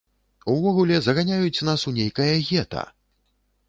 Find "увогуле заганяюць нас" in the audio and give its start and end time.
0.53-1.87